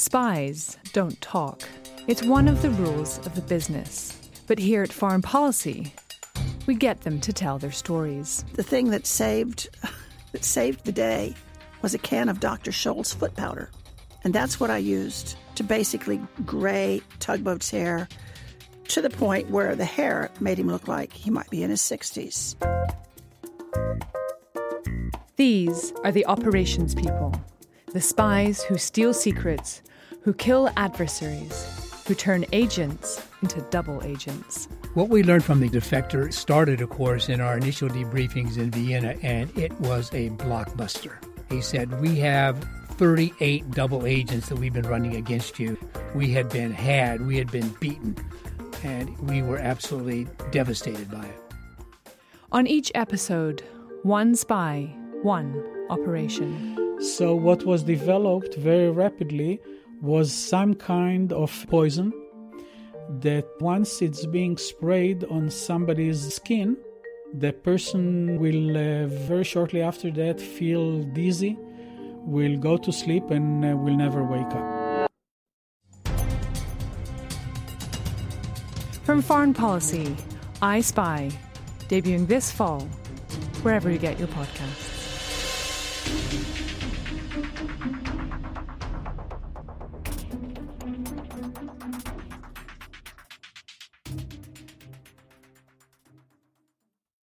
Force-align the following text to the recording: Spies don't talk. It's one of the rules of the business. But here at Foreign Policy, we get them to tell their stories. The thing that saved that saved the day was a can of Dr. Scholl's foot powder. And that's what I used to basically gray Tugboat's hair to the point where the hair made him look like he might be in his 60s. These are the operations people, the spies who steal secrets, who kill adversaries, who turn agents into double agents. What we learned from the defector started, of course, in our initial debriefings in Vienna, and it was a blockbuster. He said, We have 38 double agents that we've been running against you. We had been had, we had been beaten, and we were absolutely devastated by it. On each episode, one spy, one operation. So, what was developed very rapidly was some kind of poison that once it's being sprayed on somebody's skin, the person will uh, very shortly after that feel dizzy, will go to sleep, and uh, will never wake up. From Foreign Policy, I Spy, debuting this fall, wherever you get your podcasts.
Spies 0.00 0.78
don't 0.94 1.20
talk. 1.20 1.60
It's 2.06 2.22
one 2.22 2.48
of 2.48 2.62
the 2.62 2.70
rules 2.70 3.18
of 3.26 3.34
the 3.34 3.42
business. 3.42 4.18
But 4.46 4.58
here 4.58 4.82
at 4.82 4.94
Foreign 4.94 5.20
Policy, 5.20 5.92
we 6.64 6.74
get 6.74 7.02
them 7.02 7.20
to 7.20 7.34
tell 7.34 7.58
their 7.58 7.70
stories. 7.70 8.42
The 8.54 8.62
thing 8.62 8.88
that 8.92 9.06
saved 9.06 9.68
that 10.32 10.42
saved 10.42 10.86
the 10.86 10.90
day 10.90 11.34
was 11.82 11.92
a 11.92 11.98
can 11.98 12.30
of 12.30 12.40
Dr. 12.40 12.70
Scholl's 12.70 13.12
foot 13.12 13.36
powder. 13.36 13.68
And 14.24 14.32
that's 14.32 14.58
what 14.58 14.70
I 14.70 14.78
used 14.78 15.36
to 15.56 15.62
basically 15.62 16.18
gray 16.46 17.02
Tugboat's 17.18 17.70
hair 17.70 18.08
to 18.88 19.02
the 19.02 19.10
point 19.10 19.50
where 19.50 19.76
the 19.76 19.84
hair 19.84 20.30
made 20.40 20.58
him 20.58 20.68
look 20.68 20.88
like 20.88 21.12
he 21.12 21.28
might 21.28 21.50
be 21.50 21.62
in 21.62 21.68
his 21.68 21.82
60s. 21.82 22.56
These 25.36 25.92
are 26.02 26.10
the 26.10 26.24
operations 26.24 26.94
people, 26.94 27.34
the 27.92 28.00
spies 28.00 28.62
who 28.62 28.78
steal 28.78 29.12
secrets, 29.12 29.82
who 30.22 30.34
kill 30.34 30.70
adversaries, 30.76 32.02
who 32.06 32.14
turn 32.14 32.44
agents 32.52 33.26
into 33.42 33.60
double 33.70 34.02
agents. 34.04 34.68
What 34.94 35.08
we 35.08 35.22
learned 35.22 35.44
from 35.44 35.60
the 35.60 35.68
defector 35.68 36.32
started, 36.32 36.80
of 36.80 36.90
course, 36.90 37.28
in 37.28 37.40
our 37.40 37.56
initial 37.56 37.88
debriefings 37.88 38.58
in 38.58 38.70
Vienna, 38.70 39.14
and 39.22 39.56
it 39.56 39.72
was 39.80 40.10
a 40.12 40.30
blockbuster. 40.30 41.16
He 41.48 41.60
said, 41.60 42.00
We 42.00 42.16
have 42.18 42.62
38 42.90 43.70
double 43.70 44.06
agents 44.06 44.48
that 44.48 44.58
we've 44.58 44.72
been 44.72 44.88
running 44.88 45.16
against 45.16 45.58
you. 45.58 45.78
We 46.14 46.32
had 46.32 46.48
been 46.50 46.72
had, 46.72 47.26
we 47.26 47.38
had 47.38 47.50
been 47.50 47.68
beaten, 47.80 48.16
and 48.82 49.18
we 49.20 49.42
were 49.42 49.58
absolutely 49.58 50.26
devastated 50.50 51.10
by 51.10 51.24
it. 51.24 51.40
On 52.52 52.66
each 52.66 52.90
episode, 52.94 53.62
one 54.02 54.34
spy, 54.34 54.94
one 55.22 55.62
operation. 55.88 56.76
So, 57.00 57.34
what 57.34 57.64
was 57.64 57.82
developed 57.82 58.56
very 58.56 58.90
rapidly 58.90 59.60
was 60.00 60.32
some 60.32 60.74
kind 60.74 61.32
of 61.32 61.66
poison 61.68 62.12
that 63.20 63.46
once 63.60 64.00
it's 64.02 64.24
being 64.26 64.56
sprayed 64.56 65.24
on 65.24 65.50
somebody's 65.50 66.34
skin, 66.34 66.76
the 67.34 67.52
person 67.52 68.38
will 68.38 68.76
uh, 68.76 69.06
very 69.06 69.44
shortly 69.44 69.82
after 69.82 70.10
that 70.10 70.40
feel 70.40 71.02
dizzy, 71.02 71.56
will 72.24 72.56
go 72.56 72.76
to 72.76 72.92
sleep, 72.92 73.30
and 73.30 73.64
uh, 73.64 73.76
will 73.76 73.96
never 73.96 74.24
wake 74.24 74.46
up. 74.54 75.10
From 79.04 79.22
Foreign 79.22 79.54
Policy, 79.54 80.16
I 80.62 80.80
Spy, 80.80 81.30
debuting 81.88 82.26
this 82.26 82.50
fall, 82.50 82.82
wherever 83.62 83.90
you 83.90 83.98
get 83.98 84.18
your 84.18 84.28
podcasts. 84.28 84.90